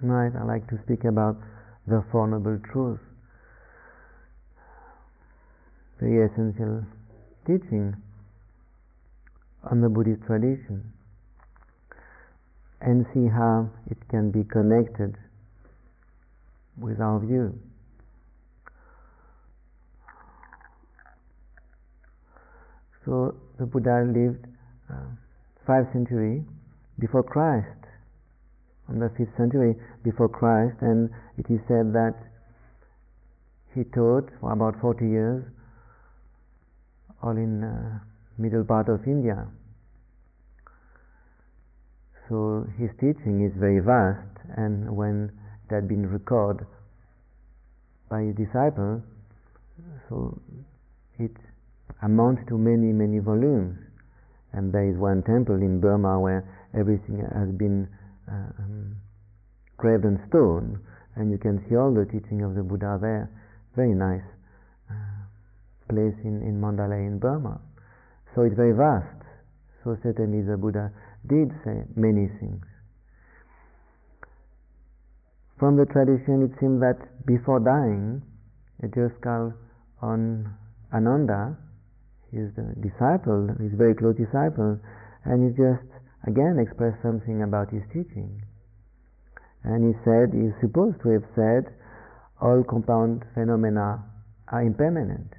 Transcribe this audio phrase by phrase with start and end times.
[0.00, 1.36] Tonight I'd like to speak about
[1.88, 2.28] the Four
[2.70, 3.02] Truths,
[6.00, 6.84] the essential
[7.44, 7.96] teaching
[9.68, 10.92] on the Buddhist tradition,
[12.80, 15.16] and see how it can be connected
[16.80, 17.58] with our view.
[23.04, 24.46] So the Buddha lived
[24.88, 24.94] uh,
[25.66, 26.44] five centuries
[27.00, 27.87] before Christ,
[28.88, 32.14] on the fifth century before Christ, and it is said that
[33.74, 35.44] he taught for about 40 years,
[37.22, 37.98] all in uh,
[38.38, 39.46] middle part of India.
[42.28, 45.32] So his teaching is very vast, and when
[45.68, 46.66] it had been recorded
[48.08, 49.02] by his disciples,
[50.08, 50.40] so
[51.18, 51.32] it
[52.02, 53.78] amounts to many, many volumes.
[54.52, 57.88] And there is one temple in Burma where everything has been
[58.28, 58.96] uh, um,
[59.80, 60.78] carved in stone,
[61.16, 63.30] and you can see all the teaching of the Buddha there.
[63.74, 64.26] Very nice
[64.90, 64.94] uh,
[65.88, 67.60] place in, in Mandalay in Burma.
[68.34, 69.18] So it's very vast.
[69.82, 70.92] So certainly the Buddha
[71.26, 72.64] did say many things.
[75.58, 78.22] From the tradition, it seems that before dying,
[78.82, 79.18] it just
[80.00, 80.54] on
[80.94, 81.56] Ananda,
[82.30, 84.78] his disciple, his very close disciple,
[85.24, 88.42] and he just again expressed something about his teaching.
[89.64, 91.74] And he said, he's supposed to have said,
[92.40, 94.04] all compound phenomena
[94.48, 95.34] are impermanent.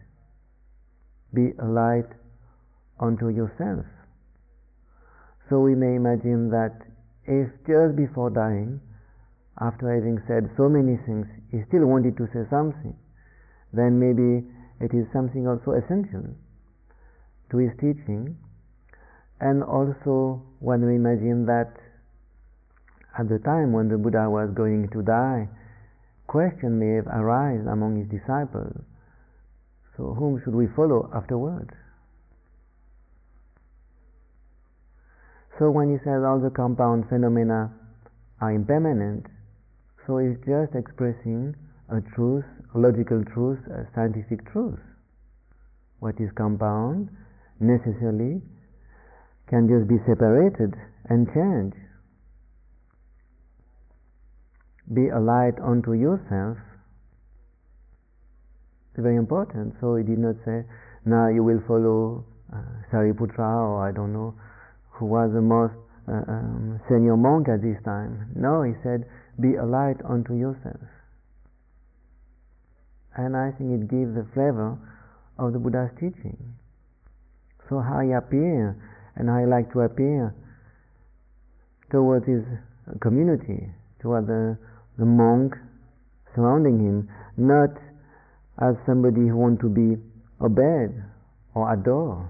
[1.34, 2.10] Be a light
[3.00, 3.86] unto yourself.
[5.50, 6.76] So we may imagine that
[7.26, 8.82] if just before dying,
[9.62, 12.96] after having said so many things, he still wanted to say something,
[13.74, 14.48] then maybe
[14.80, 16.24] it is something also essential
[17.52, 18.38] to his teaching.
[19.42, 21.72] And also, when we imagine that
[23.18, 25.48] at the time when the Buddha was going to die,
[26.28, 28.76] question may have arisen among his disciples.
[29.96, 31.72] So, whom should we follow afterwards?
[35.58, 37.72] So, when he says all the compound phenomena
[38.40, 39.26] are impermanent,
[40.06, 41.56] so he's just expressing
[41.90, 42.46] a truth,
[42.76, 44.80] a logical truth, a scientific truth.
[46.00, 47.10] What is compound
[47.60, 48.42] necessarily
[49.50, 50.78] can just be separated
[51.10, 51.74] and change.
[54.94, 56.58] Be a light unto yourself.
[58.94, 59.74] It's very important.
[59.82, 60.66] So he did not say,
[61.06, 62.62] now you will follow uh,
[62.94, 64.34] Sariputra or I don't know
[64.98, 65.74] who was the most
[66.10, 68.34] uh, um, senior monk at this time.
[68.36, 69.06] No, he said,
[69.40, 70.82] be a light unto yourself.
[73.16, 74.78] And I think it gives the flavor
[75.38, 76.38] of the Buddha's teaching.
[77.70, 78.76] So how he appear
[79.16, 80.34] and he like to appear
[81.92, 82.44] towards his
[83.02, 83.70] community,
[84.02, 84.58] towards the,
[84.98, 85.54] the monk
[86.36, 87.70] surrounding him, not
[88.62, 89.98] as somebody who want to be
[90.42, 90.94] obeyed
[91.56, 92.30] or adored.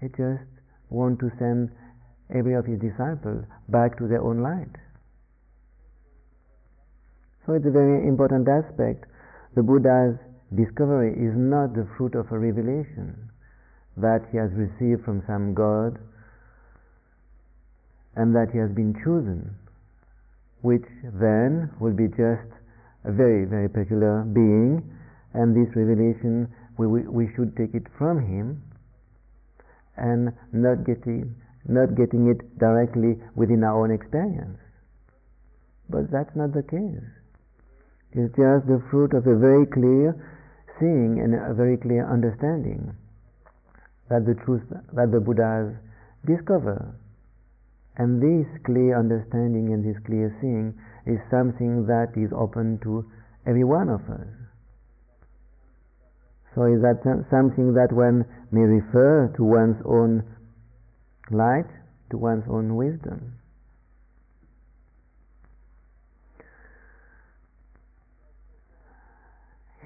[0.00, 0.44] He just
[0.90, 1.70] want to send
[2.34, 4.74] every of his disciples back to their own light.
[7.46, 9.04] So it's a very important aspect.
[9.56, 10.16] The Buddha's
[10.54, 13.27] discovery is not the fruit of a revelation
[14.00, 15.98] that he has received from some God
[18.16, 19.54] and that he has been chosen,
[20.62, 20.86] which
[21.20, 22.50] then will be just
[23.04, 24.82] a very, very peculiar being,
[25.34, 26.48] and this revelation
[26.78, 28.62] we, we, we should take it from him
[29.96, 31.34] and not getting,
[31.66, 34.58] not getting it directly within our own experience.
[35.90, 37.02] But that's not the case
[38.12, 40.14] It's just the fruit of a very clear
[40.78, 42.94] seeing and a very clear understanding
[44.08, 45.74] that the truth that the Buddhas
[46.24, 46.94] discover.
[47.96, 50.74] And this clear understanding and this clear seeing
[51.06, 53.04] is something that is open to
[53.46, 54.28] every one of us.
[56.54, 60.24] So is that something that one may refer to one's own
[61.30, 61.68] light,
[62.10, 63.38] to one's own wisdom?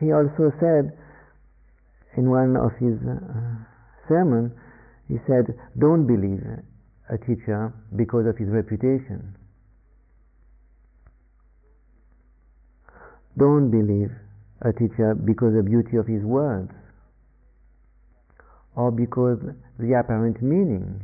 [0.02, 0.90] he also said
[2.18, 3.71] in one of his uh,
[4.08, 4.52] sermons,
[5.08, 6.42] he said, Don't believe
[7.10, 9.34] a teacher because of his reputation.
[13.38, 14.10] Don't believe
[14.60, 16.70] a teacher because of the beauty of his words
[18.76, 19.38] or because
[19.78, 21.00] the apparent meaning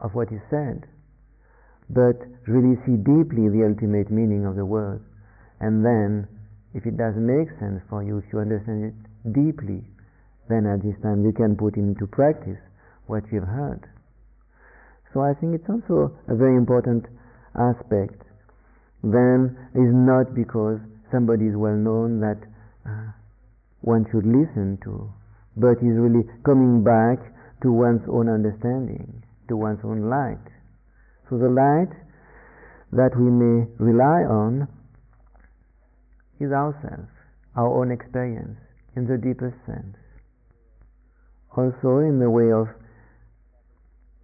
[0.00, 0.86] of what he said,
[1.90, 5.02] but really see deeply the ultimate meaning of the words
[5.60, 6.28] and then
[6.74, 9.82] if it does make sense for you, if you understand it deeply,
[10.48, 12.60] then at this time you can put into practice
[13.06, 13.88] what you've heard.
[15.12, 17.06] So I think it's also a very important
[17.54, 18.24] aspect
[19.04, 20.80] then is not because
[21.12, 22.40] somebody is well known that
[22.88, 23.12] uh,
[23.82, 25.12] one should listen to,
[25.56, 27.20] but is really coming back
[27.62, 30.40] to one's own understanding, to one's own light.
[31.28, 31.92] So the light
[32.92, 34.68] that we may rely on
[36.40, 37.12] is ourselves,
[37.56, 38.56] our own experience
[38.96, 39.96] in the deepest sense.
[41.56, 42.66] Also in the way of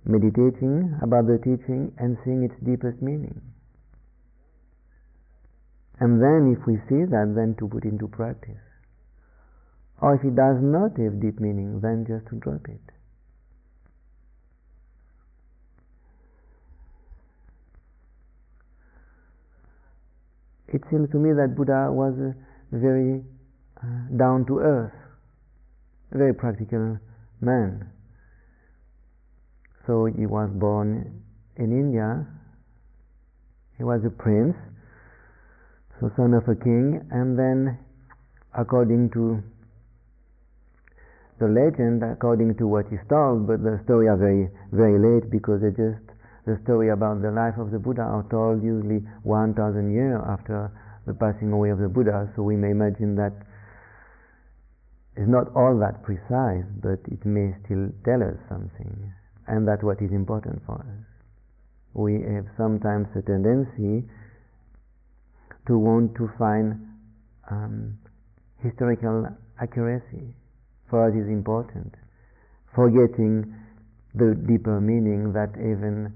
[0.05, 3.41] meditating about the teaching and seeing its deepest meaning.
[6.01, 8.65] And then if we see that, then to put into practice.
[10.01, 12.81] Or if it does not have deep meaning, then just to drop it.
[20.73, 22.35] It seems to me that Buddha was a
[22.73, 23.23] very
[23.77, 24.95] uh, down to earth,
[26.13, 26.99] very practical
[27.41, 27.91] man.
[29.87, 31.23] So he was born
[31.57, 32.27] in India.
[33.77, 34.57] He was a prince,
[35.99, 37.79] so son of a king, and then
[38.53, 39.43] according to
[41.41, 45.63] the legend, according to what is told, but the story are very, very late because
[45.63, 46.05] they just
[46.47, 50.73] the story about the life of the Buddha are told usually 1,000 years after
[51.07, 52.33] the passing away of the Buddha.
[52.35, 53.33] So we may imagine that
[55.21, 59.13] it's not all that precise, but it may still tell us something,
[59.47, 61.05] and that's what is important for us.
[61.93, 64.09] We have sometimes a tendency
[65.69, 66.81] to want to find
[67.51, 67.99] um,
[68.65, 69.29] historical
[69.61, 70.33] accuracy.
[70.89, 71.93] For us is important,
[72.75, 73.53] forgetting
[74.15, 76.15] the deeper meaning that even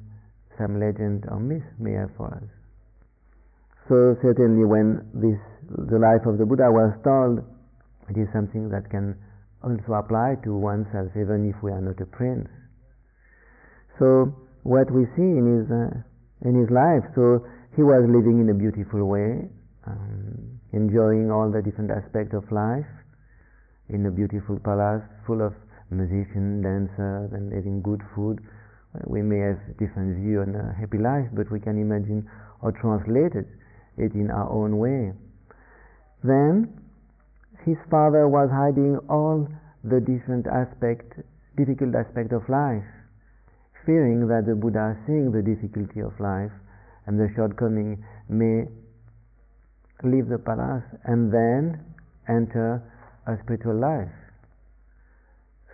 [0.57, 2.49] some legend or myth may have for us.
[3.87, 5.37] So certainly when this
[5.69, 7.45] the life of the Buddha was told,
[8.11, 9.17] it is something that can
[9.63, 12.49] also apply to oneself even if we are not a prince.
[13.99, 15.93] So what we see in his uh,
[16.45, 17.41] in his life, so
[17.77, 19.49] he was living in a beautiful way,
[19.87, 22.89] um, enjoying all the different aspects of life
[23.89, 25.55] in a beautiful palace full of
[25.91, 28.41] musicians, dancers, and having good food
[29.07, 32.29] we may have different view on a happy life, but we can imagine
[32.63, 33.49] or translate it,
[33.99, 35.13] it in our own way.
[36.23, 36.71] Then
[37.65, 39.49] his father was hiding all
[39.83, 41.21] the different aspect,
[41.57, 42.85] difficult aspect of life,
[43.87, 46.53] fearing that the Buddha, seeing the difficulty of life
[47.07, 48.65] and the shortcoming, may
[50.03, 51.81] leave the palace and then
[52.29, 52.83] enter
[53.27, 54.13] a spiritual life.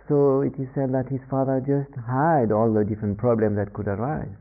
[0.07, 3.87] So it is said that his father just hid all the different problems that could
[3.87, 4.35] arise.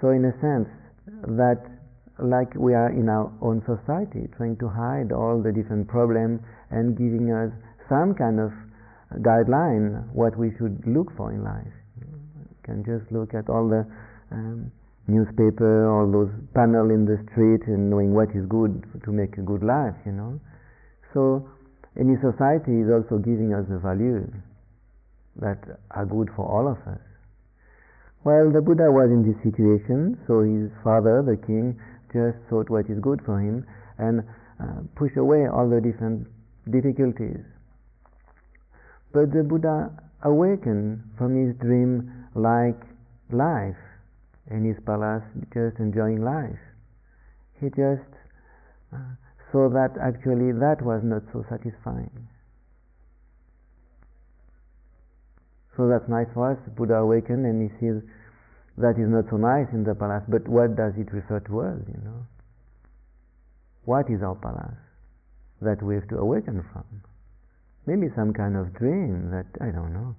[0.00, 0.68] So in a sense,
[1.36, 1.77] that
[2.18, 6.96] like we are in our own society, trying to hide all the different problems and
[6.96, 7.50] giving us
[7.88, 8.52] some kind of
[9.22, 11.72] guideline what we should look for in life.
[12.00, 13.86] You can just look at all the
[14.30, 14.70] um,
[15.06, 19.42] newspaper, all those panel in the street, and knowing what is good to make a
[19.42, 19.96] good life.
[20.04, 20.40] You know,
[21.14, 21.48] so
[21.98, 24.28] any society is also giving us the values
[25.40, 25.58] that
[25.92, 27.00] are good for all of us.
[28.24, 31.78] Well, the Buddha was in this situation, so his father, the king,
[32.12, 33.66] just thought what is good for him
[33.98, 34.22] and
[34.60, 36.26] uh, push away all the different
[36.70, 37.44] difficulties.
[39.12, 39.90] But the Buddha
[40.22, 42.80] awakened from his dream like
[43.30, 43.78] life
[44.50, 46.58] in his palace, just enjoying life.
[47.60, 48.08] He just
[48.92, 49.14] uh,
[49.52, 52.28] so that actually that was not so satisfying.
[55.76, 56.58] So that's nice for us.
[56.76, 58.02] Buddha awakened and he sees
[58.80, 61.78] that is not so nice in the palace, but what does it refer to us,
[61.86, 62.26] you know?
[63.84, 64.78] What is our palace
[65.60, 66.84] that we have to awaken from?
[67.86, 70.14] Maybe some kind of dream that, I don't know,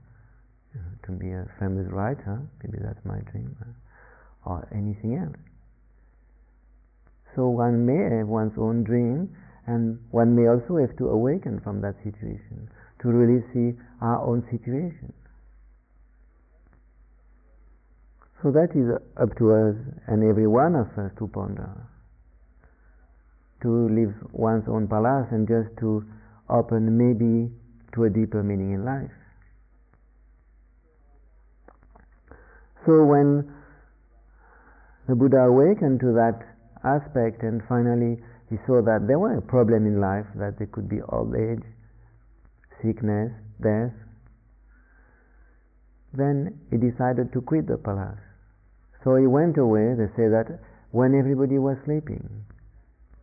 [1.06, 5.38] to be a famous writer, maybe that's my dream, uh, or anything else.
[7.36, 9.36] So one may have one's own dream,
[9.68, 12.70] and one may also have to awaken from that situation
[13.02, 15.14] to really see our own situation.
[18.42, 18.88] So that is
[19.20, 19.76] up to us
[20.08, 21.70] and every one of us to ponder.
[23.64, 26.06] To live one's own palace and just to
[26.50, 27.52] open maybe
[27.96, 29.12] to a deeper meaning in life.
[32.86, 33.52] So when
[35.10, 36.40] the Buddha awakened to that
[36.86, 40.88] aspect, and finally he saw that there were a problem in life, that there could
[40.88, 41.66] be old age,
[42.82, 43.92] sickness, death.
[46.14, 48.29] Then he decided to quit the palace.
[49.04, 50.60] So he went away, they say that
[50.92, 52.46] when everybody was sleeping,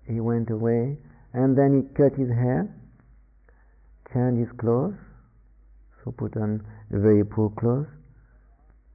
[0.06, 0.96] he went away
[1.34, 2.68] and then he cut his hair,
[4.12, 4.94] changed his clothes,
[6.02, 7.88] so put on very poor clothes,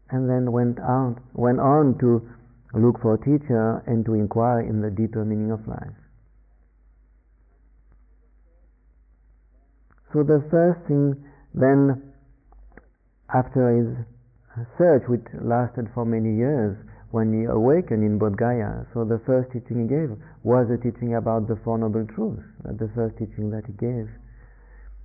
[0.10, 2.28] and then went out, went on to
[2.74, 5.96] look for a teacher and to inquire in the deeper meaning of life.
[10.14, 11.16] So the first thing
[11.54, 12.14] then
[13.34, 14.06] after his
[14.78, 16.76] search which lasted for many years
[17.12, 18.88] when he awakened in Bodh Gaya.
[18.94, 22.90] So the first teaching he gave was a teaching about the Four Noble Truths, the
[22.96, 24.08] first teaching that he gave,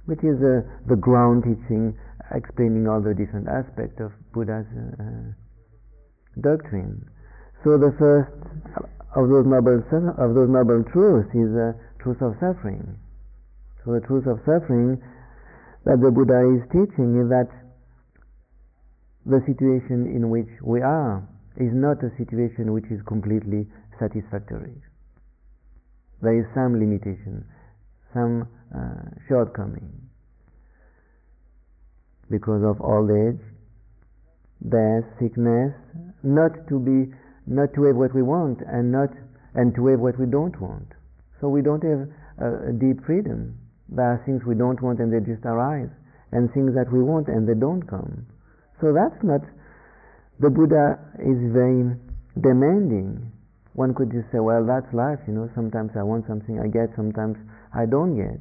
[0.07, 1.99] which is uh, the ground teaching
[2.35, 4.67] explaining all the different aspects of Buddha's
[4.99, 5.35] uh,
[6.43, 7.07] doctrine.
[7.63, 8.31] So the first
[9.17, 9.83] of those noble
[10.19, 12.85] of those noble truths is the truth of suffering.
[13.83, 14.99] So the truth of suffering
[15.87, 17.51] that the Buddha is teaching is that
[19.27, 21.27] the situation in which we are
[21.59, 23.67] is not a situation which is completely
[23.99, 24.79] satisfactory.
[26.23, 27.45] There is some limitation,
[28.15, 29.91] some uh, shortcoming.
[32.31, 33.43] Because of old age,
[34.63, 35.75] death, sickness,
[36.23, 37.11] not to be,
[37.47, 39.11] not to have what we want, and not,
[39.55, 40.87] and to have what we don't want.
[41.41, 42.07] So we don't have
[42.39, 43.59] a, a deep freedom.
[43.89, 45.91] There are things we don't want and they just arise,
[46.31, 48.27] and things that we want and they don't come.
[48.81, 49.41] So that's not
[50.39, 51.97] the Buddha is very
[52.41, 53.33] demanding.
[53.73, 56.93] One could just say, well, that's life, you know, sometimes I want something, I get,
[56.97, 57.37] sometimes
[57.73, 58.41] I don't get.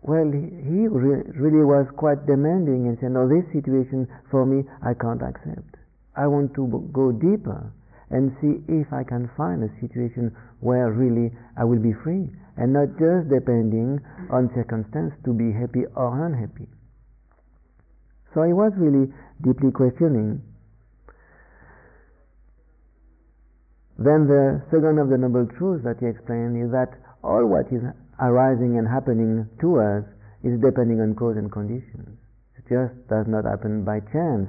[0.00, 4.94] Well, he re- really was quite demanding and said, no, this situation for me, I
[4.96, 5.76] can't accept.
[6.16, 7.72] I want to b- go deeper
[8.08, 12.72] and see if I can find a situation where really I will be free and
[12.72, 14.00] not just depending
[14.32, 16.68] on circumstance to be happy or unhappy.
[18.34, 20.42] So he was really deeply questioning
[24.00, 26.88] Then the second of the Noble Truths that he explained is that
[27.20, 27.84] all what is
[28.16, 30.08] arising and happening to us
[30.40, 32.16] is depending on cause and conditions.
[32.56, 34.48] It just does not happen by chance.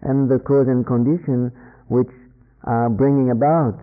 [0.00, 1.52] And the cause and condition
[1.92, 2.08] which
[2.64, 3.76] are bringing about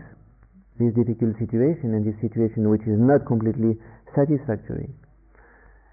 [0.82, 3.78] this difficult situation and this situation which is not completely
[4.18, 4.90] satisfactory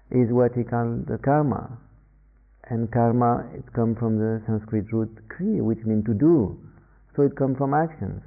[0.09, 1.77] is what he called the karma.
[2.69, 6.57] And karma, it comes from the Sanskrit root kri, which means to do.
[7.15, 8.21] So it comes from actions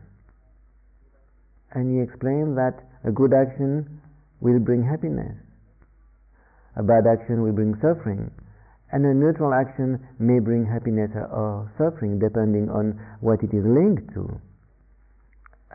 [1.72, 4.00] and he explained that a good action
[4.40, 5.36] will bring happiness,
[6.76, 8.30] a bad action will bring suffering,
[8.92, 14.08] and a neutral action may bring happiness or suffering depending on what it is linked
[14.14, 14.40] to.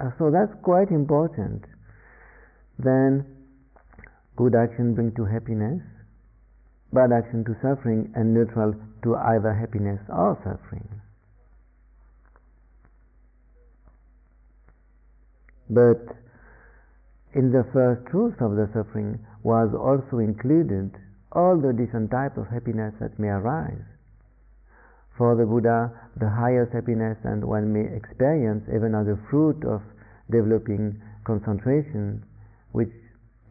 [0.02, 1.62] Uh, so that's quite important.
[2.80, 3.26] Then,
[4.36, 5.82] good action bring to happiness,
[6.94, 8.74] bad action to suffering, and neutral
[9.04, 10.88] to either happiness or suffering.
[15.70, 16.16] But
[17.34, 20.92] in the first truth of the suffering was also included
[21.32, 23.82] all the different types of happiness that may arise.
[25.18, 29.82] For the Buddha, the highest happiness and one may experience even as a fruit of
[30.30, 32.24] developing concentration,
[32.72, 32.94] which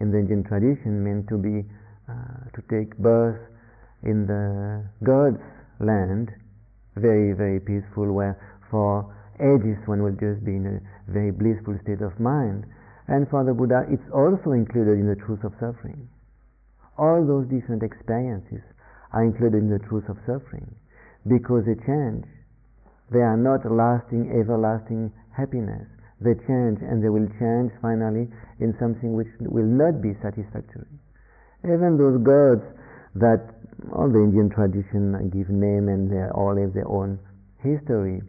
[0.00, 1.64] in the Indian tradition meant to be
[2.12, 3.40] uh, to take birth
[4.04, 5.40] in the God's
[5.80, 6.28] land,
[6.96, 8.36] very very peaceful, where
[8.70, 9.08] for
[9.40, 10.78] ages one will just be in a
[11.10, 12.64] very blissful state of mind.
[13.08, 16.08] And for the Buddha, it's also included in the truth of suffering.
[16.98, 18.62] All those different experiences
[19.12, 20.68] are included in the truth of suffering
[21.26, 22.24] because they change.
[23.10, 25.88] They are not lasting, everlasting happiness.
[26.20, 30.86] They change and they will change finally in something which will not be satisfactory.
[31.64, 32.62] Even those gods
[33.14, 33.54] that
[33.92, 37.18] all the Indian tradition give name and they all have their own
[37.62, 38.22] history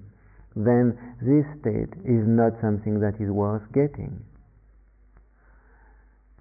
[0.56, 4.22] then this state is not something that is worth getting.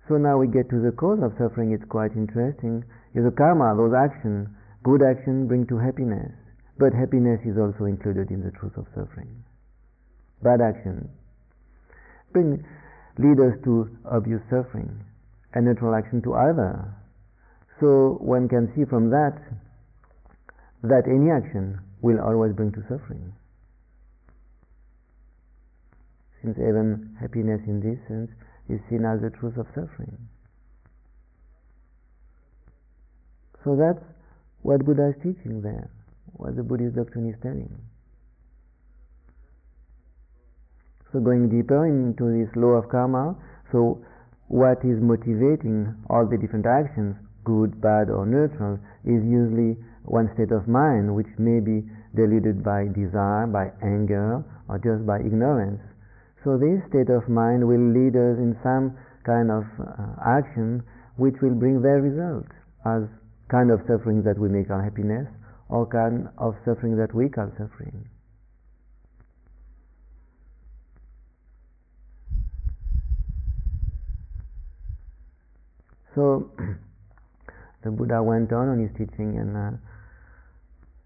[0.09, 2.85] So now we get to the cause of suffering, it's quite interesting.
[3.15, 4.49] The karma, those actions,
[4.83, 6.33] good action bring to happiness,
[6.79, 9.45] but happiness is also included in the truth of suffering.
[10.43, 11.09] Bad action
[12.33, 12.65] bring
[13.19, 15.05] lead us to obvious suffering,
[15.55, 16.95] and neutral action to either.
[17.81, 19.39] So one can see from that
[20.83, 23.33] that any action will always bring to suffering
[26.43, 28.31] since even happiness in this sense
[28.69, 30.19] is seen as the truth of suffering.
[33.65, 34.03] So that's
[34.63, 35.89] what Buddha is teaching there,
[36.35, 37.71] what the Buddhist doctrine is telling.
[41.13, 43.37] So going deeper into this law of karma,
[43.71, 44.03] so
[44.53, 50.53] what is motivating all the different actions, good, bad, or neutral, is usually one state
[50.53, 51.81] of mind which may be
[52.13, 55.81] deluded by desire, by anger, or just by ignorance.
[56.45, 58.93] So this state of mind will lead us in some
[59.25, 60.85] kind of uh, action
[61.17, 62.45] which will bring their result
[62.85, 63.09] as
[63.49, 65.33] kind of suffering that we make our happiness
[65.73, 68.05] or kind of suffering that we call suffering.
[76.15, 76.51] So
[77.83, 79.71] the Buddha went on on his teaching and uh,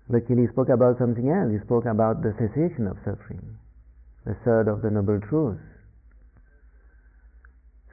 [0.08, 1.52] luckily he spoke about something else.
[1.52, 3.56] He spoke about the cessation of suffering,
[4.24, 5.62] the third of the Noble Truths.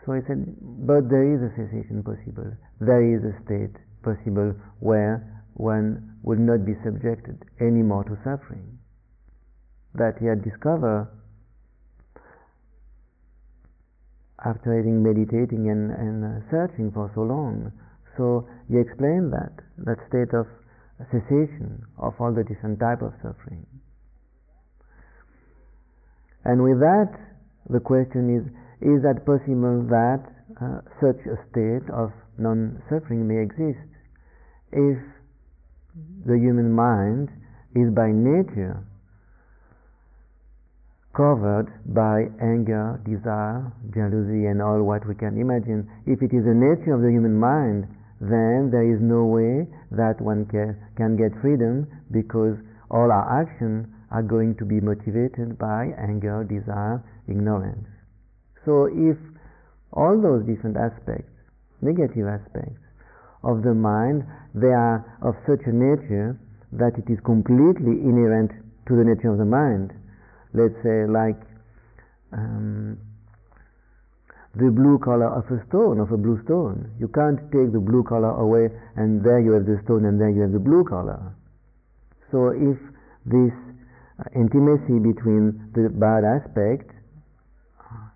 [0.06, 2.52] So he said, but there is a cessation possible.
[2.82, 8.80] There is a state possible where one would not be subjected anymore to suffering.
[9.96, 11.08] That he had discovered
[14.46, 17.72] after having meditating and, and uh, searching for so long.
[18.18, 19.56] So he explained that,
[19.88, 20.46] that state of
[21.10, 23.66] cessation of all the different type of suffering.
[26.46, 27.12] And with that,
[27.70, 28.44] the question is,
[28.84, 30.24] is that possible that
[30.60, 33.88] uh, such a state of non-suffering may exist
[34.72, 35.00] if
[36.26, 37.30] the human mind
[37.76, 38.84] is by nature
[41.14, 45.86] covered by anger, desire, jealousy, and all what we can imagine.
[46.10, 47.86] If it is the nature of the human mind,
[48.20, 52.58] then there is no way that one can, can get freedom because
[52.90, 57.86] all our actions are going to be motivated by anger, desire, ignorance.
[58.66, 59.18] So if
[59.94, 61.30] all those different aspects,
[61.82, 62.82] negative aspects
[63.44, 64.24] of the mind,
[64.56, 66.40] they are of such a nature
[66.74, 68.50] that it is completely inherent
[68.88, 69.94] to the nature of the mind.
[70.54, 71.42] Let's say like
[72.32, 72.98] um,
[74.56, 76.94] the blue color of a stone, of a blue stone.
[77.00, 80.30] You can't take the blue color away and there you have the stone and there
[80.30, 81.34] you have the blue color.
[82.32, 82.78] So if
[83.26, 83.54] this
[84.20, 86.94] uh, intimacy between the bad aspect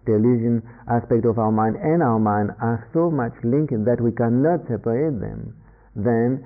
[0.08, 4.12] the illusion aspect of our mind and our mind are so much linked that we
[4.16, 5.54] cannot separate them,
[5.96, 6.42] then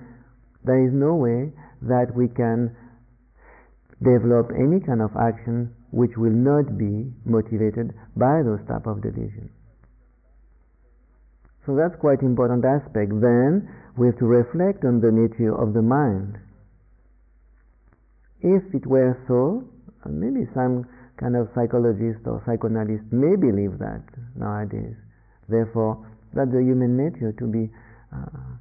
[0.66, 1.54] there is no way
[1.86, 2.76] that we can
[4.02, 9.52] develop any kind of action which will not be motivated by those type of delusions.
[11.66, 13.12] So that's quite important aspect.
[13.22, 16.40] Then we have to reflect on the nature of the mind.
[18.42, 19.68] If it were so,
[20.10, 20.88] maybe some
[21.20, 24.02] kind of psychologist or psychoanalyst may believe that
[24.36, 24.98] nowadays.
[25.48, 26.02] Therefore,
[26.34, 27.70] that the human nature to be
[28.10, 28.58] uh,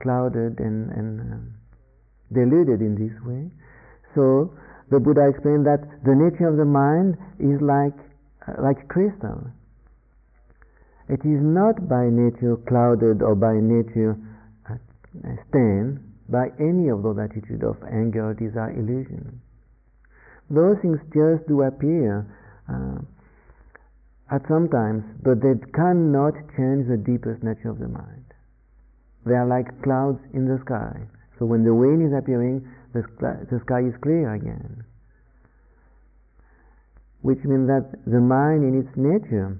[0.00, 1.54] clouded and, and um,
[2.32, 3.50] deluded in this way.
[4.14, 4.54] So
[4.90, 7.96] the Buddha explained that the nature of the mind is like
[8.46, 9.48] uh, like crystal.
[11.08, 14.16] It is not by nature clouded or by nature
[14.68, 14.76] uh,
[15.48, 19.40] stained by any of those attitudes of anger, desire, illusion
[20.50, 22.24] those things just do appear
[22.68, 22.98] uh,
[24.32, 28.24] at some times, but they cannot change the deepest nature of the mind.
[29.24, 31.04] They are like clouds in the sky.
[31.38, 33.02] So when the wind is appearing, the,
[33.64, 34.84] sky is clear again.
[37.22, 39.58] Which means that the mind in its nature,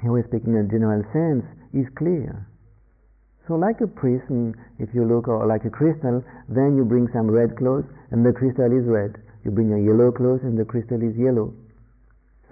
[0.00, 2.46] here we're speaking in a general sense, is clear.
[3.46, 7.28] So like a prism, if you look, or like a crystal, then you bring some
[7.28, 9.20] red clothes and the crystal is red.
[9.44, 11.52] You bring a yellow clothes and the crystal is yellow.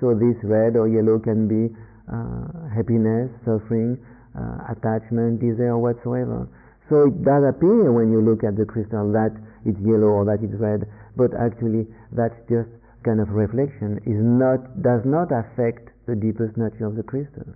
[0.00, 1.72] So this red or yellow can be
[2.12, 3.96] uh, happiness, suffering,
[4.36, 6.48] uh, attachment, desire, whatsoever.
[6.90, 9.32] So it does appear when you look at the crystal that
[9.64, 12.70] it's yellow or that it's red, but actually that's just
[13.04, 17.46] kind of reflection is not does not affect the deepest nature of the crystal.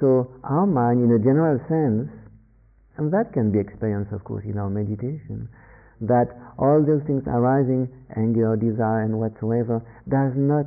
[0.00, 2.08] So our mind, in a general sense,
[2.96, 5.48] and that can be experienced, of course, in our meditation,
[6.00, 10.66] that all those things arising, anger, desire, and whatsoever, does not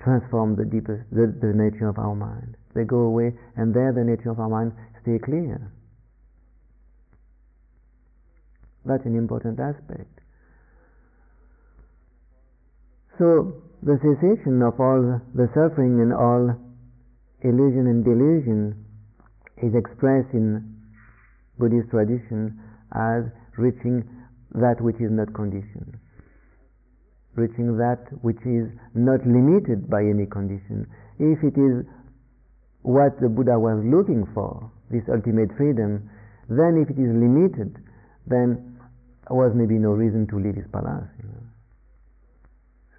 [0.00, 2.56] transform the deepest, the, the nature of our mind.
[2.74, 5.70] They go away, and there the nature of our mind stay clear.
[8.84, 10.20] That's an important aspect.
[13.18, 16.56] So, the cessation of all the suffering and all
[17.42, 18.84] illusion and delusion
[19.62, 20.64] is expressed in
[21.58, 22.58] Buddhist tradition
[22.92, 23.24] as
[23.56, 24.02] reaching
[24.54, 25.96] that which is not conditioned,
[27.36, 30.86] reaching that which is not limited by any condition.
[31.18, 31.86] If it is
[32.82, 36.10] what the Buddha was looking for, this ultimate freedom,
[36.48, 37.78] then if it is limited,
[38.26, 38.73] then
[39.30, 41.08] was maybe no reason to leave his palace.
[41.18, 41.44] You know.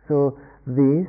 [0.08, 1.06] So this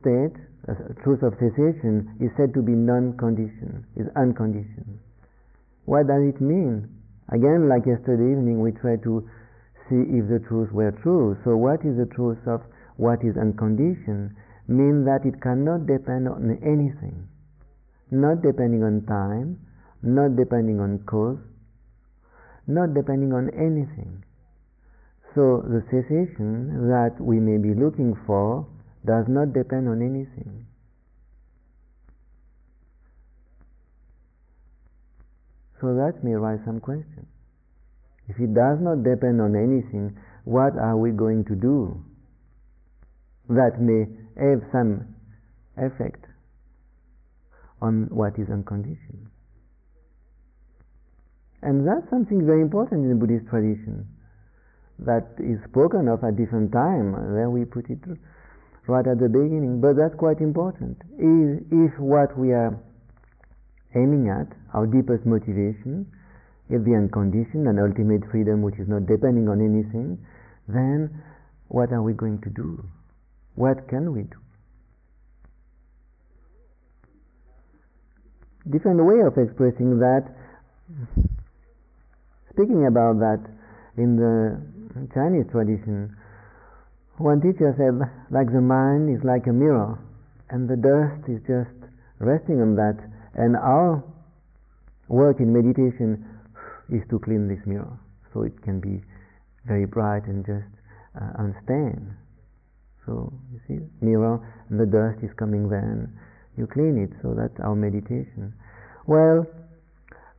[0.00, 0.34] state,
[0.66, 4.98] a truth of cessation, is said to be non-conditioned, is unconditioned.
[5.86, 6.88] What does it mean?
[7.30, 9.28] Again, like yesterday evening, we tried to
[9.88, 11.36] see if the truth were true.
[11.44, 12.62] So what is the truth of
[12.96, 14.36] what is unconditioned?
[14.68, 17.28] Mean that it cannot depend on anything.
[18.10, 19.60] Not depending on time,
[20.02, 21.40] not depending on cause,
[22.66, 24.24] not depending on anything.
[25.38, 28.66] So the cessation that we may be looking for
[29.06, 30.66] does not depend on anything.
[35.80, 37.30] So that may raise some questions.
[38.26, 42.02] If it does not depend on anything, what are we going to do
[43.48, 44.10] that may
[44.42, 45.14] have some
[45.76, 46.26] effect
[47.80, 49.30] on what is unconditioned?
[51.62, 54.17] And that's something very important in the Buddhist tradition
[55.00, 57.12] that is spoken of at different time.
[57.34, 57.98] There we put it
[58.86, 60.98] right at the beginning, but that's quite important.
[61.18, 62.74] Is if what we are
[63.94, 66.06] aiming at, our deepest motivation,
[66.70, 70.18] is the unconditioned and ultimate freedom which is not depending on anything,
[70.68, 71.22] then
[71.68, 72.84] what are we going to do?
[73.54, 74.38] What can we do?
[78.70, 80.28] Different way of expressing that.
[82.52, 83.40] Speaking about that
[83.96, 84.60] in the
[85.14, 86.16] Chinese tradition,
[87.18, 87.98] one teacher said,
[88.30, 89.98] like the mind is like a mirror,
[90.50, 91.76] and the dust is just
[92.20, 92.96] resting on that,
[93.34, 94.02] and our
[95.08, 96.24] work in meditation
[96.90, 97.98] is to clean this mirror
[98.32, 99.02] so it can be
[99.66, 100.68] very bright and just
[101.20, 102.14] uh, unstained.
[103.04, 106.08] So you see, mirror and the dust is coming there and
[106.56, 107.16] you clean it.
[107.22, 108.52] So that's our meditation.
[109.06, 109.46] Well,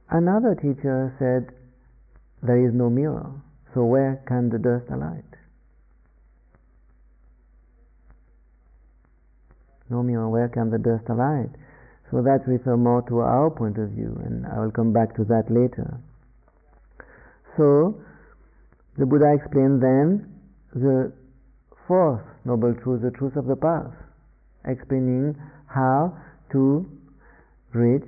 [0.09, 1.55] another teacher said
[2.43, 3.31] there is no mirror.
[3.73, 5.23] So where can the dust alight?
[9.89, 11.49] No mirror, where can the dust alight?
[12.12, 15.23] So that refers more to our point of view, and I will come back to
[15.25, 15.99] that later.
[17.58, 18.01] So,
[18.97, 20.29] the Buddha explained then
[20.73, 21.12] the
[21.88, 23.93] fourth Noble Truth, the truth of the path,
[24.65, 25.36] explaining
[25.67, 26.17] how
[26.51, 26.89] to
[27.73, 28.08] reach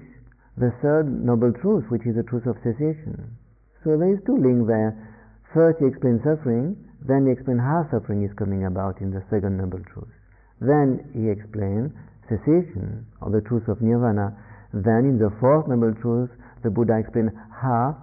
[0.58, 3.38] the third Noble Truth, which is the truth of cessation.
[3.84, 5.11] So there is two links there.
[5.54, 9.58] First he explains suffering, then he explains how suffering is coming about in the second
[9.58, 10.14] Noble Truth.
[10.62, 11.92] Then he explains
[12.30, 14.32] cessation, or the truth of nirvana.
[14.72, 16.30] Then in the fourth Noble Truth,
[16.64, 17.98] the Buddha explains how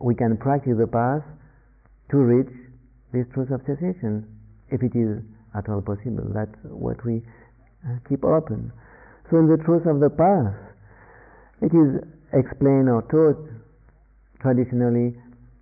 [0.00, 1.26] we can practice the path
[2.10, 2.54] to reach
[3.12, 4.24] this truth of cessation,
[4.70, 5.20] if it is
[5.54, 6.24] at all possible.
[6.32, 7.20] That's what we
[7.84, 8.72] uh, keep open.
[9.28, 10.56] So, in the truth of the path,
[11.60, 12.00] it is
[12.32, 13.36] explained or taught
[14.40, 15.18] traditionally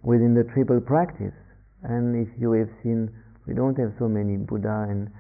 [0.06, 1.34] within the triple practice.
[1.82, 3.10] And if you have seen,
[3.46, 5.10] we don't have so many Buddha and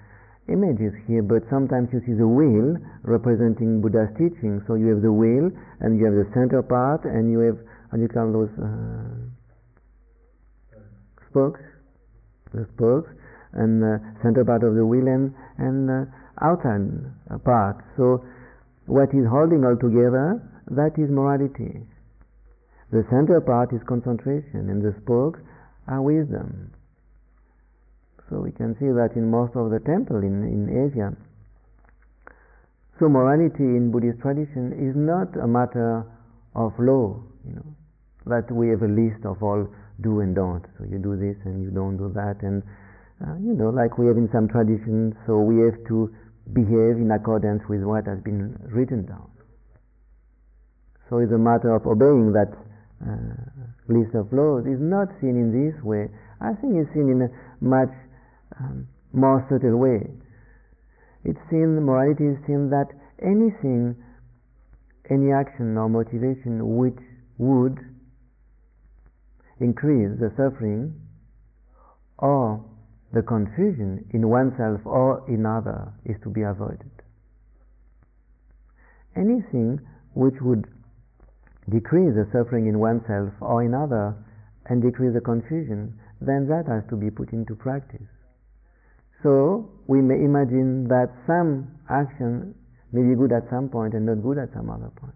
[0.46, 4.62] images here, but sometimes you see the wheel representing Buddha's teaching.
[4.70, 5.50] So you have the wheel,
[5.82, 7.58] and you have the center part, and you have
[7.90, 9.14] how do you call those uh,
[11.30, 11.60] spokes?
[12.52, 13.10] The spokes
[13.52, 16.08] and the center part of the wheel and, and the
[16.42, 16.82] outside
[17.44, 17.84] part.
[17.96, 18.24] So
[18.86, 21.86] what is holding all together, that is morality.
[22.92, 25.40] The center part is concentration and the spokes
[25.88, 26.72] are wisdom.
[28.30, 31.14] So we can see that in most of the temple in, in Asia.
[32.98, 36.06] So morality in Buddhist tradition is not a matter
[36.54, 37.70] of law, you know,
[38.26, 39.68] that we have a list of all
[40.00, 40.64] do and don't.
[40.78, 42.62] So you do this and you don't do that, and
[43.20, 45.14] uh, you know, like we have in some traditions.
[45.26, 46.08] So we have to
[46.52, 49.30] behave in accordance with what has been written down.
[51.08, 52.50] So it's a matter of obeying that
[53.02, 53.36] uh,
[53.88, 54.64] list of laws.
[54.66, 56.08] Is not seen in this way.
[56.40, 57.30] I think it's seen in a
[57.64, 57.92] much
[58.60, 60.06] um, more subtle way.
[61.24, 62.86] It's seen morality is seen that
[63.20, 63.96] anything,
[65.10, 67.00] any action or motivation which
[67.38, 67.78] would
[69.60, 70.94] increase the suffering
[72.18, 72.64] or
[73.12, 76.90] the confusion in oneself or in other is to be avoided.
[79.16, 79.80] Anything
[80.14, 80.66] which would
[81.68, 84.14] decrease the suffering in oneself or in other
[84.66, 88.06] and decrease the confusion, then that has to be put into practice.
[89.22, 92.54] So we may imagine that some action
[92.92, 95.14] may be good at some point and not good at some other point.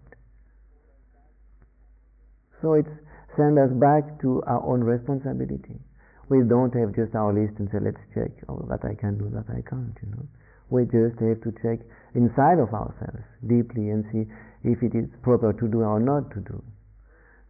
[2.61, 2.85] So it
[3.35, 5.79] sends us back to our own responsibility.
[6.29, 9.27] We don't have just our list and say, let's check oh, that I can do,
[9.35, 10.27] that I can't, you know.
[10.69, 11.83] We just have to check
[12.15, 14.23] inside of ourselves deeply and see
[14.63, 16.61] if it is proper to do or not to do.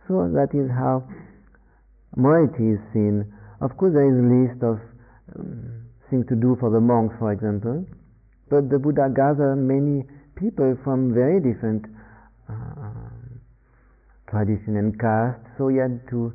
[0.07, 1.07] So that is how
[2.15, 3.31] morality is seen.
[3.61, 4.77] Of course, there is a list of
[5.37, 7.85] um, things to do for the monks, for example,
[8.49, 10.03] but the Buddha gathered many
[10.35, 11.85] people from very different
[12.49, 13.11] uh,
[14.27, 16.33] tradition and caste, so he had to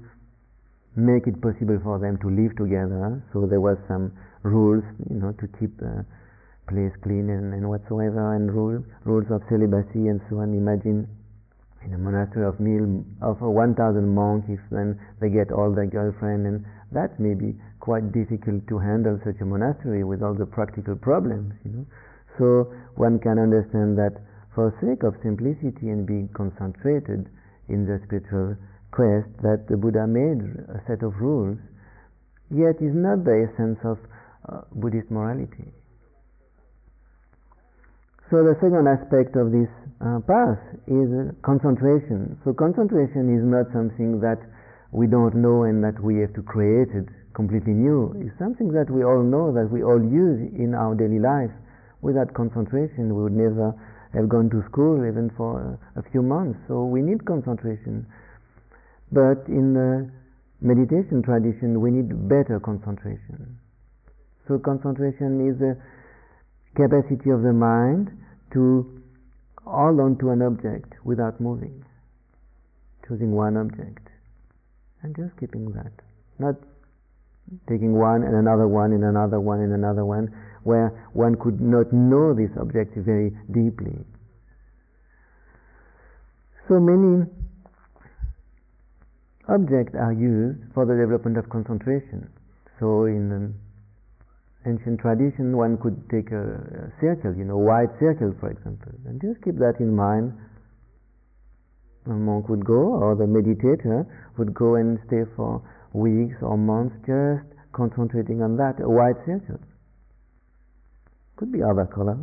[0.97, 3.21] make it possible for them to live together.
[3.33, 4.13] So there was some
[4.43, 6.07] rules, you know, to keep the
[6.69, 10.55] place clean and, and whatsoever, and rule, rules of celibacy and so on.
[10.55, 11.09] Imagine
[11.85, 16.47] in a monastery of mil, of 1,000 monks, if then they get all their girlfriend,
[16.47, 20.97] and that may be quite difficult to handle such a monastery with all the practical
[20.97, 21.87] problems, you know.
[22.39, 24.19] So one can understand that
[24.55, 27.31] for sake of simplicity and being concentrated,
[27.69, 28.57] in the spiritual
[28.91, 31.59] quest that the Buddha made a set of rules,
[32.51, 33.99] yet is not the essence of
[34.49, 35.73] uh, Buddhist morality.
[38.31, 39.71] So the second aspect of this
[40.03, 40.59] uh, path
[40.91, 42.35] is uh, concentration.
[42.43, 44.43] So concentration is not something that
[44.91, 47.07] we don't know and that we have to create it
[47.39, 48.11] completely new.
[48.19, 51.55] It's something that we all know, that we all use in our daily life.
[52.03, 53.71] Without concentration, we would never
[54.11, 56.59] have gone to school even for a few months.
[56.67, 58.11] So we need concentration.
[59.13, 60.11] But in the
[60.61, 63.55] meditation tradition, we need better concentration.
[64.49, 65.79] So concentration is the
[66.77, 68.11] capacity of the mind
[68.53, 69.03] to
[69.65, 71.85] hold on to an object without moving,
[73.09, 74.07] choosing one object,
[75.03, 75.93] and just keeping that.
[76.39, 76.55] Not
[77.69, 80.29] taking one and another one and another one and another one,
[80.63, 83.97] where one could not know this object very deeply.
[86.69, 87.25] So many
[89.49, 92.29] objects are used for the development of concentration.
[92.81, 93.55] So in
[94.67, 99.21] ancient tradition, one could take a, a circle, you know, white circle, for example, and
[99.21, 100.35] just keep that in mind.
[102.07, 104.07] A monk would go, or the meditator
[104.39, 109.59] would go and stay for weeks or months just concentrating on that, a white circle.
[111.37, 112.19] Could be other color.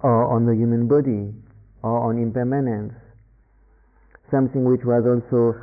[0.00, 1.32] Or on the human body,
[1.82, 2.92] or on impermanence.
[4.30, 5.54] Something which was also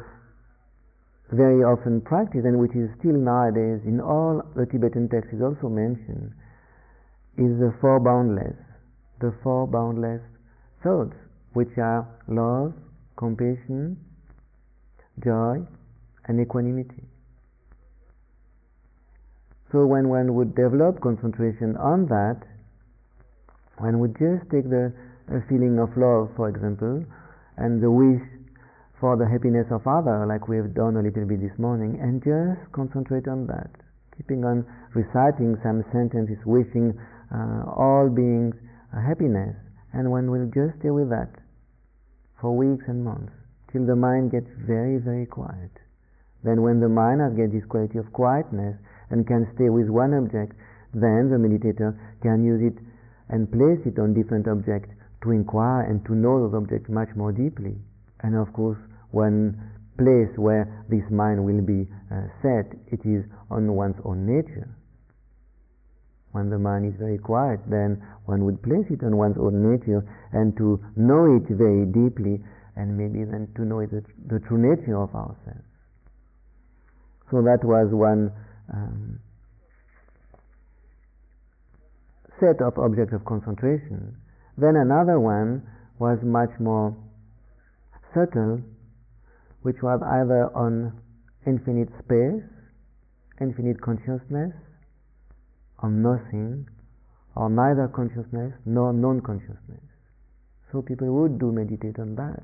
[1.33, 5.69] very often practiced and which is still nowadays in all the Tibetan texts is also
[5.69, 6.31] mentioned
[7.37, 8.55] is the four boundless,
[9.19, 10.21] the four boundless
[10.83, 11.15] thoughts,
[11.53, 12.73] which are love,
[13.17, 13.97] compassion,
[15.23, 15.57] joy,
[16.25, 17.03] and equanimity.
[19.71, 22.41] So when one would develop concentration on that,
[23.79, 24.93] one would just take the
[25.49, 27.03] feeling of love, for example,
[27.57, 28.21] and the wish
[29.03, 32.23] for the happiness of others, like we have done a little bit this morning, and
[32.23, 33.67] just concentrate on that,
[34.15, 34.63] keeping on
[34.95, 36.95] reciting some sentences, wishing
[37.27, 38.55] uh, all beings
[38.95, 39.59] happiness,
[39.91, 41.27] and one will just stay with that
[42.39, 43.35] for weeks and months
[43.75, 45.75] till the mind gets very, very quiet.
[46.47, 48.79] Then, when the mind has get this quality of quietness,
[49.11, 50.55] and can stay with one object,
[50.95, 51.91] then the meditator
[52.23, 52.79] can use it
[53.27, 54.95] and place it on different objects
[55.27, 57.75] to inquire and to know those objects much more deeply.
[58.23, 58.79] And of course,
[59.13, 59.55] one
[59.97, 64.67] place where this mind will be uh, set, it is on one's own nature.
[66.33, 70.01] When the mind is very quiet, then one would place it on one's own nature
[70.33, 72.41] and to know it very deeply,
[72.75, 75.69] and maybe then to know the, the true nature of ourselves.
[77.29, 78.33] So that was one
[78.73, 79.19] um,
[82.39, 84.17] set of objects of concentration.
[84.57, 85.61] Then another one
[85.99, 86.97] was much more
[88.13, 88.61] subtle,
[89.63, 90.93] which was either on
[91.47, 92.43] infinite space,
[93.41, 94.53] infinite consciousness,
[95.79, 96.67] on nothing,
[97.35, 99.83] or neither consciousness nor non consciousness.
[100.71, 102.43] So people would do meditate on that.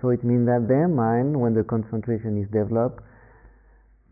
[0.00, 3.00] So it means that their mind, when the concentration is developed,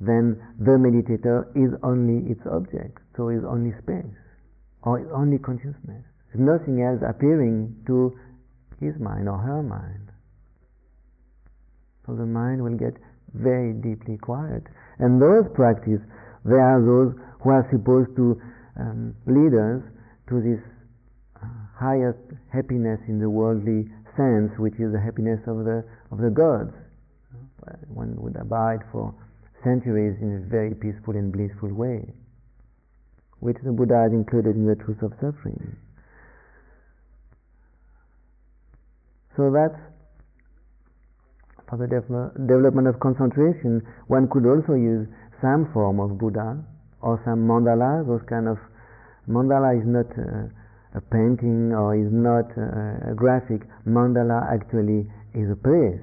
[0.01, 4.17] then the meditator is only its object, so is only space,
[4.83, 6.05] or is only consciousness.
[6.33, 8.17] There's nothing else appearing to
[8.81, 10.11] his mind or her mind.
[12.07, 12.95] So the mind will get
[13.33, 14.63] very deeply quiet.
[14.99, 16.01] And those practice,
[16.45, 18.41] they are those who are supposed to
[18.79, 19.83] um, lead us
[20.29, 20.61] to this
[21.37, 22.21] uh, highest
[22.53, 26.73] happiness in the worldly sense, which is the happiness of the of the gods.
[27.89, 29.15] One would abide for
[29.65, 32.05] centuries in a very peaceful and blissful way,
[33.41, 35.77] which the Buddha has included in the truth of suffering.
[39.37, 39.81] So that's
[41.77, 43.83] for the development of concentration.
[44.07, 45.09] One could also use
[45.43, 46.63] some form of Buddha
[47.03, 48.07] or some mandala.
[48.07, 48.59] Those kind of
[49.29, 50.47] mandala is not uh,
[50.95, 53.67] a painting or is not uh, a graphic.
[53.87, 56.03] Mandala actually is a place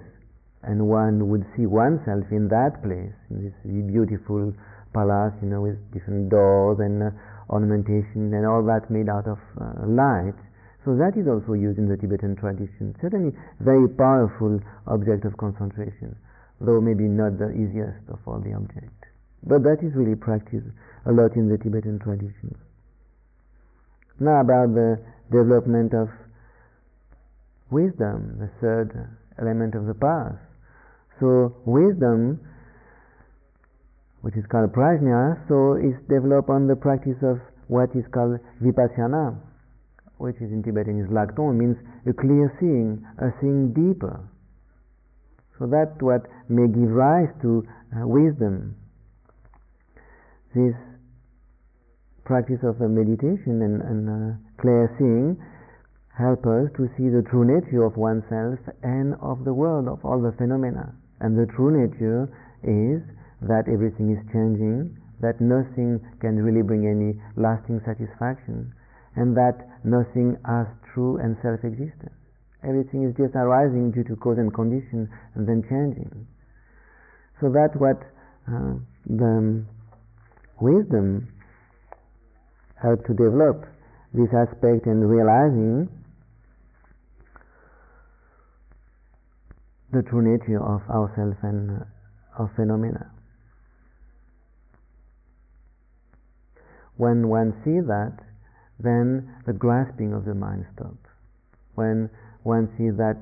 [0.63, 3.55] and one would see oneself in that place, in this
[3.89, 4.53] beautiful
[4.93, 7.09] palace, you know, with different doors and uh,
[7.49, 10.37] ornamentation and all that made out of uh, light.
[10.83, 12.95] So that is also used in the Tibetan tradition.
[13.01, 16.15] Certainly, very powerful object of concentration,
[16.59, 19.05] though maybe not the easiest of all the objects.
[19.45, 20.65] But that is really practiced
[21.05, 22.57] a lot in the Tibetan tradition.
[24.19, 24.97] Now about the
[25.31, 26.09] development of
[27.69, 29.07] wisdom, the third
[29.39, 30.37] element of the path.
[31.19, 32.41] So wisdom,
[34.21, 39.37] which is called prajna, so is developed on the practice of what is called vipassana,
[40.21, 44.21] which is in Tibetan is lhaktong, means a clear seeing, a seeing deeper.
[45.57, 48.77] So that's what may give rise to uh, wisdom.
[50.53, 50.77] This
[52.23, 55.41] practice of meditation and, and uh, clear seeing
[56.17, 60.21] help us to see the true nature of oneself and of the world, of all
[60.21, 60.93] the phenomena.
[61.19, 62.29] And the true nature
[62.61, 63.01] is
[63.41, 68.73] that everything is changing, that nothing can really bring any lasting satisfaction,
[69.15, 72.15] and that nothing has true and self-existence.
[72.63, 76.27] Everything is just arising due to cause and condition and then changing.
[77.41, 77.97] So that's what
[78.47, 78.77] uh,
[79.09, 79.65] the
[80.59, 81.27] wisdom
[82.81, 83.65] helped to develop
[84.13, 85.89] this aspect and realizing
[89.91, 93.11] the true nature of ourselves and uh, of phenomena.
[96.97, 98.19] When one sees that,
[98.83, 101.09] then the grasping of the mind stops.
[101.75, 102.09] When
[102.43, 103.21] one sees that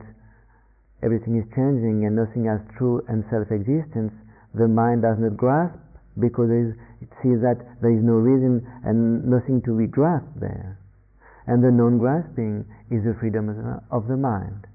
[1.03, 4.13] everything is changing and nothing has true and self-existence,
[4.53, 5.77] the mind does not grasp
[6.19, 10.77] because it sees that there is no reason and nothing to be grasped there.
[11.47, 13.49] And the non-grasping is the freedom
[13.89, 14.67] of the mind.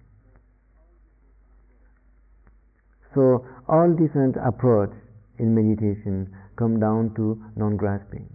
[3.15, 4.91] So all different approach
[5.39, 8.29] in meditation come down to non-grasping.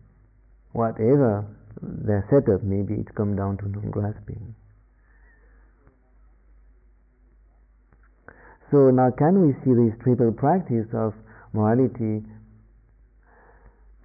[0.72, 1.46] Whatever
[1.82, 4.56] their setup, maybe it come down to non-grasping.
[8.72, 11.14] So now can we see this triple practice of
[11.54, 12.22] morality,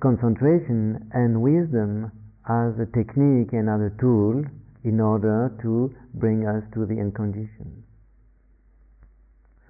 [0.00, 2.10] concentration and wisdom
[2.48, 4.44] as a technique and as a tool
[4.84, 7.82] in order to bring us to the unconditioned.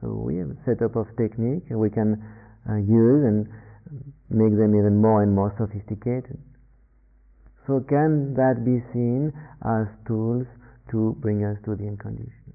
[0.01, 2.23] So we have a setup of technique we can
[2.69, 3.49] uh, use and
[4.29, 6.39] make them even more and more sophisticated.
[7.67, 9.33] So can that be seen
[9.65, 10.47] as tools
[10.91, 12.55] to bring us to the unconditioned?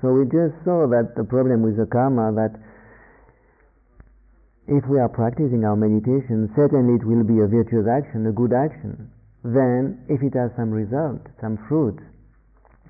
[0.00, 2.56] So we just saw that the problem with the karma that
[4.66, 8.52] if we are practicing our meditation, certainly it will be a virtuous action, a good
[8.54, 9.10] action.
[9.42, 11.98] Then, if it has some result, some fruit,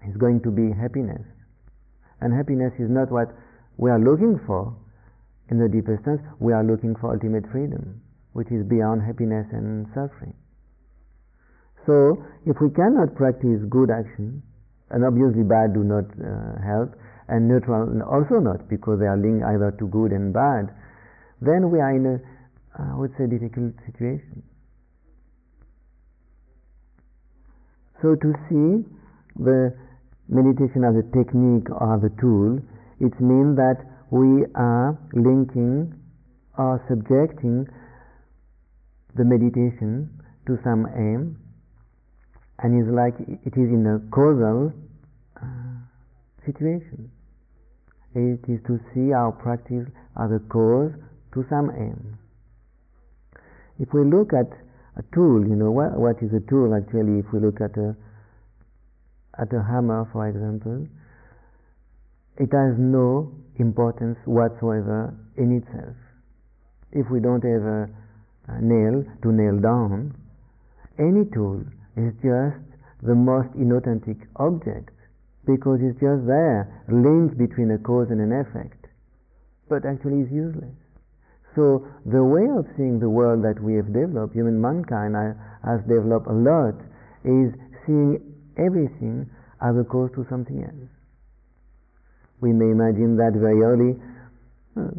[0.04, 1.22] it's going to be happiness.
[2.20, 3.32] And happiness is not what
[3.76, 4.76] we are looking for
[5.50, 6.20] in the deepest sense.
[6.38, 10.34] We are looking for ultimate freedom, which is beyond happiness and suffering.
[11.86, 14.42] So, if we cannot practice good action,
[14.90, 16.94] and obviously bad do not uh, help,
[17.28, 20.70] and neutral also not, because they are linked either to good and bad,
[21.40, 22.16] then we are in a,
[22.76, 24.42] I would say, difficult situation.
[28.02, 28.84] So to see
[29.36, 29.72] the
[30.28, 32.60] meditation as a technique or as a tool,
[33.00, 35.94] it means that we are linking
[36.58, 37.66] or subjecting
[39.20, 40.08] the meditation
[40.48, 41.36] to some aim
[42.64, 43.12] and it's like
[43.44, 44.72] it is in a causal
[45.36, 45.76] uh,
[46.44, 47.10] situation.
[48.14, 49.84] It is to see our practice
[50.16, 50.92] as a cause
[51.34, 52.16] to some aim.
[53.78, 54.48] If we look at
[54.96, 57.20] a tool, you know, what, what is a tool actually?
[57.20, 57.92] If we look at a
[59.40, 60.88] at a hammer, for example,
[62.36, 65.96] it has no importance whatsoever in itself.
[66.92, 67.88] If we don't a
[68.60, 70.14] nail to nail down,
[70.98, 71.62] any tool
[71.96, 72.58] is just
[73.02, 74.90] the most inauthentic object
[75.46, 78.86] because it's just there, linked between a cause and an effect,
[79.68, 80.76] but actually is useless.
[81.54, 85.16] So the way of seeing the world that we have developed, human mankind
[85.64, 86.78] has developed a lot,
[87.24, 87.50] is
[87.86, 88.20] seeing
[88.56, 89.28] everything
[89.60, 90.90] as a cause to something else.
[92.40, 93.98] We may imagine that very early,
[94.76, 94.94] uh,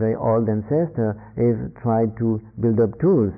[0.00, 3.36] very, old ancestor have tried to build up tools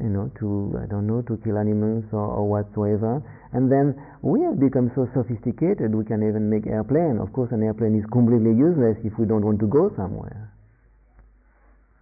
[0.00, 3.20] you know, to, I don't know, to kill animals or, or whatsoever.
[3.52, 3.92] And then
[4.24, 7.20] we have become so sophisticated we can even make airplane.
[7.20, 10.48] Of course, an airplane is completely useless if we don't want to go somewhere.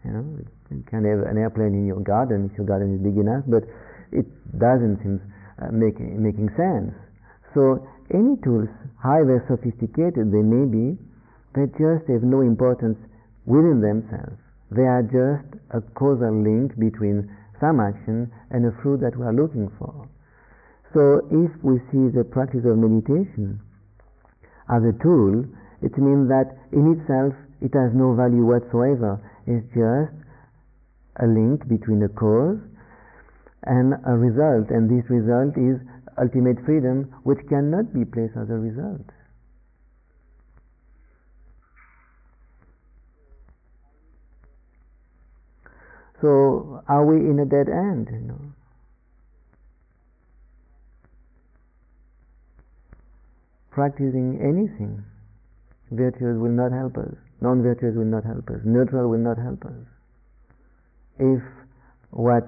[0.05, 0.25] You know,
[0.71, 3.67] you can have an airplane in your garden if your garden is big enough, but
[4.15, 4.25] it
[4.55, 5.19] doesn't seem
[5.59, 6.95] uh, make, making sense.
[7.53, 7.83] So
[8.15, 8.71] any tools,
[9.03, 10.95] however sophisticated they may be,
[11.59, 12.97] they just have no importance
[13.51, 14.39] within themselves.
[14.71, 17.27] They are just a causal link between
[17.59, 20.07] some action and a fruit that we are looking for.
[20.95, 23.59] So if we see the practice of meditation
[24.71, 25.43] as a tool,
[25.83, 29.19] it means that in itself it has no value whatsoever.
[29.47, 30.15] It's just
[31.19, 32.63] a link between a cause
[33.67, 35.83] and a result, and this result is
[36.19, 39.05] ultimate freedom, which cannot be placed as a result.
[46.21, 48.09] So are we in a dead end?
[48.13, 48.41] You know?
[53.71, 55.05] Practicing anything,
[55.91, 57.15] virtuous will not help us.
[57.41, 58.61] Non-virtuous will not help us.
[58.65, 59.87] Neutral will not help us.
[61.19, 61.41] If
[62.11, 62.45] what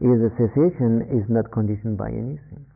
[0.00, 2.69] is a cessation is not conditioned by anything.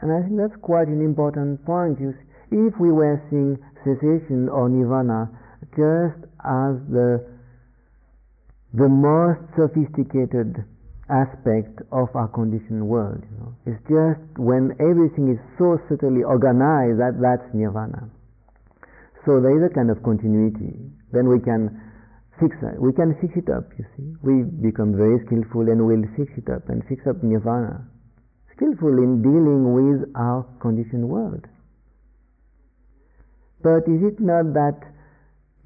[0.00, 1.98] And I think that's quite an important point.
[2.50, 5.28] If we were seeing cessation or nirvana
[5.76, 7.24] just as the
[8.74, 10.64] the most sophisticated
[11.08, 13.24] aspect of our conditioned world.
[13.24, 13.52] You know.
[13.64, 18.12] It's just when everything is so subtly organized that that's nirvana.
[19.24, 20.76] So there is a kind of continuity.
[21.12, 21.72] Then we can
[22.36, 22.76] fix it.
[22.76, 24.08] We can fix it up, you see.
[24.20, 27.88] We become very skillful and we'll fix it up and fix up nirvana.
[28.58, 31.46] Skillful in dealing with our conditioned world.
[33.62, 34.82] But is it not that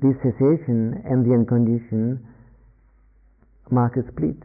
[0.01, 2.21] this cessation and the unconditioned
[3.71, 4.37] mark a split?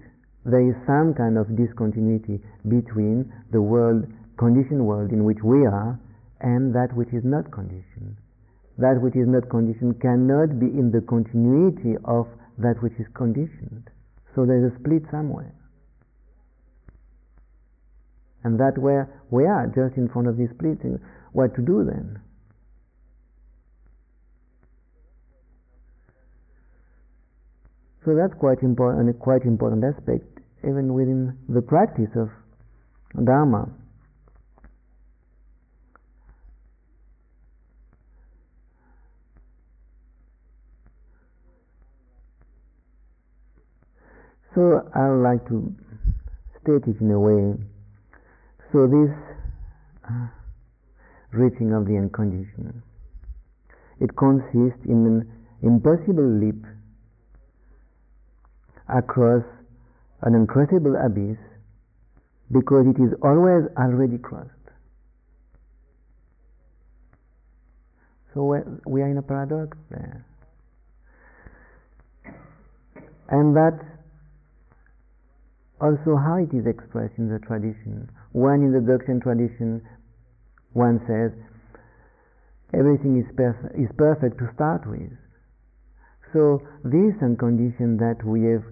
[0.47, 2.39] there is some kind of discontinuity
[2.71, 4.07] between the world,
[4.39, 5.99] conditioned world in which we are,
[6.39, 8.15] and that which is not conditioned.
[8.79, 12.27] That which is not conditioned cannot be in the continuity of
[12.57, 13.91] that which is conditioned.
[14.35, 15.51] So there is a split somewhere.
[18.47, 20.77] And that where we are, just in front of this split,
[21.33, 22.17] what to do then?
[28.05, 32.29] So that's quite important, a quite important aspect even within the practice of
[33.21, 33.67] Dharma.
[44.55, 45.75] So I would like to
[46.61, 47.76] state it in a way.
[48.77, 49.09] So this
[50.07, 50.27] uh,
[51.31, 52.75] reaching of the unconditional,
[53.99, 55.31] it consists in an
[55.63, 56.63] impossible leap
[58.87, 59.41] across
[60.21, 61.39] an incredible abyss
[62.51, 64.51] because it is always already crossed.
[68.35, 70.23] So we are in a paradox there.
[73.29, 73.96] And that's
[75.79, 78.09] also how it is expressed in the tradition.
[78.31, 79.81] One in the Dzogchen tradition,
[80.73, 81.31] one says,
[82.73, 85.13] everything is, perf- is perfect to start with.
[86.33, 88.65] So this unconditioned that we have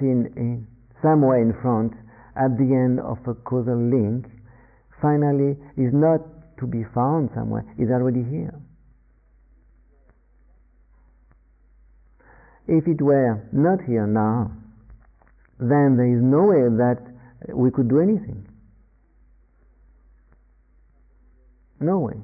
[0.00, 0.66] seen in
[1.02, 1.92] somewhere in front
[2.36, 4.26] at the end of a causal link
[5.00, 6.20] finally is not
[6.58, 8.54] to be found somewhere, is already here.
[12.66, 14.50] If it were not here now,
[15.58, 17.00] then there is no way that
[17.54, 18.46] we could do anything.
[21.80, 22.16] No way.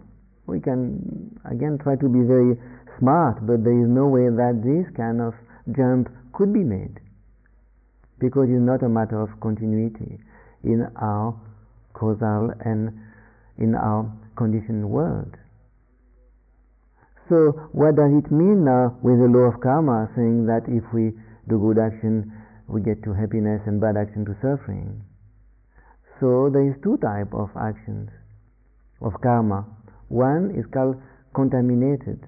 [0.46, 2.58] We can again try to be very
[2.98, 5.34] smart, but there is no way that this kind of
[5.76, 7.00] jump could be made
[8.18, 10.18] because it's not a matter of continuity
[10.64, 11.34] in our
[11.94, 12.92] causal and
[13.58, 15.36] in our conditioned world.
[17.28, 21.12] So, what does it mean now with the law of karma saying that if we
[21.48, 22.32] do good action,
[22.70, 25.02] we get to happiness and bad action to suffering?
[26.20, 28.10] So, there is two type of actions
[29.00, 29.66] of karma.
[30.08, 31.00] One is called
[31.34, 32.24] contaminated,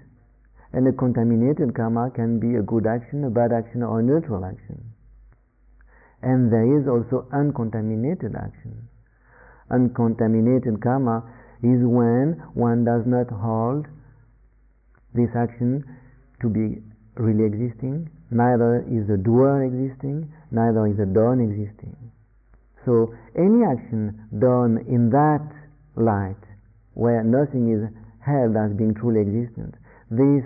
[0.73, 4.45] and a contaminated karma can be a good action, a bad action, or a neutral
[4.45, 4.93] action
[6.23, 8.89] and there is also uncontaminated action.
[9.71, 11.27] Uncontaminated karma
[11.63, 13.87] is when one does not hold
[15.15, 15.85] this action
[16.41, 16.79] to be
[17.17, 21.95] really existing, neither is the doer existing, neither is the done existing.
[22.85, 25.47] So any action done in that
[25.95, 26.41] light,
[26.95, 27.89] where nothing is
[28.25, 29.77] held as being truly existent,
[30.11, 30.43] this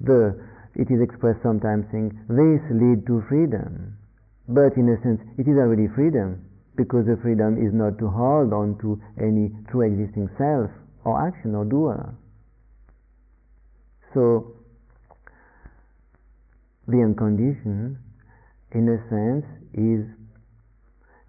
[0.00, 0.38] the
[0.78, 3.98] it is expressed sometimes saying, this lead to freedom.
[4.46, 6.46] But in a sense, it is already freedom,
[6.76, 10.70] because the freedom is not to hold on to any true existing self,
[11.04, 12.14] or action, or doer.
[14.14, 14.54] So,
[16.88, 17.98] the unconditioned,
[18.72, 19.44] in a sense,
[19.76, 20.08] is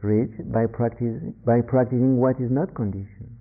[0.02, 3.36] reached by, practice, by practicing what is not conditioned.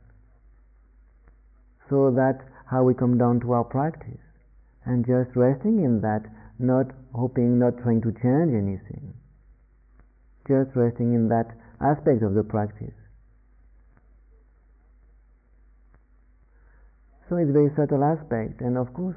[1.89, 4.21] So that's how we come down to our practice
[4.85, 6.27] and just resting in that,
[6.59, 9.15] not hoping, not trying to change anything.
[10.49, 12.97] Just resting in that aspect of the practice.
[17.29, 19.17] So it's a very subtle aspect, and of course,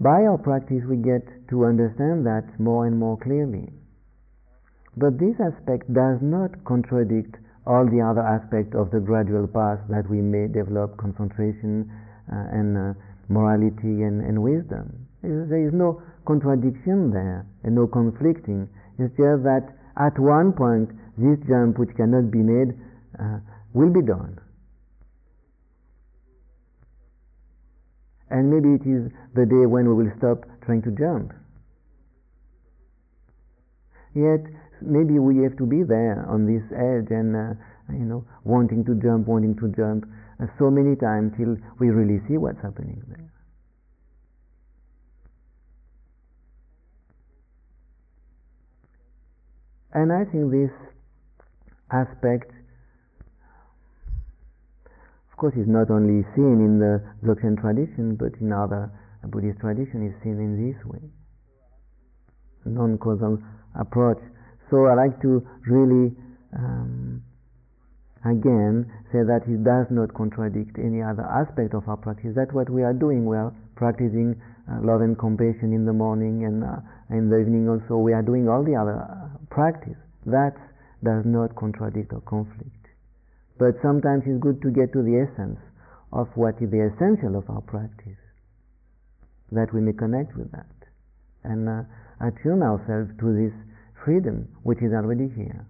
[0.00, 3.68] by our practice we get to understand that more and more clearly.
[4.96, 7.36] But this aspect does not contradict
[7.66, 11.90] all the other aspects of the gradual path that we may develop concentration
[12.32, 12.82] uh, and uh,
[13.28, 15.06] morality and, and wisdom.
[15.22, 18.68] There is no contradiction there and no conflicting.
[18.98, 19.68] It's just that
[19.98, 22.74] at one point this jump which cannot be made
[23.18, 23.38] uh,
[23.74, 24.38] will be done.
[28.30, 31.32] And maybe it is the day when we will stop trying to jump.
[34.14, 34.44] Yet
[34.80, 37.54] maybe we have to be there on this edge and uh,
[37.92, 40.04] you know wanting to jump, wanting to jump
[40.40, 43.32] uh, so many times till we really see what's happening there.
[49.92, 50.70] And I think this
[51.90, 52.52] aspect,
[55.38, 58.90] course, is not only seen in the Dzogchen tradition, but in other
[59.26, 61.00] Buddhist tradition is seen in this way.
[62.66, 63.38] Non-causal
[63.78, 64.18] approach.
[64.70, 66.12] So I like to really,
[66.54, 67.22] um,
[68.24, 72.34] again, say that it does not contradict any other aspect of our practice.
[72.36, 73.24] That's what we are doing.
[73.24, 74.36] We are practicing
[74.68, 76.80] uh, love and compassion in the morning and uh,
[77.10, 77.96] in the evening also.
[77.96, 79.96] We are doing all the other uh, practice.
[80.26, 80.54] That
[81.02, 82.77] does not contradict or conflict.
[83.58, 85.58] But sometimes it's good to get to the essence
[86.12, 88.18] of what is the essential of our practice,
[89.52, 90.66] that we may connect with that
[91.44, 91.82] and uh,
[92.20, 93.52] attune ourselves to this
[94.04, 95.66] freedom which is already here.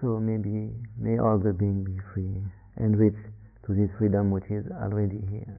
[0.00, 2.42] So maybe may all the being be free
[2.76, 3.20] and reach
[3.66, 5.58] to this freedom which is already here.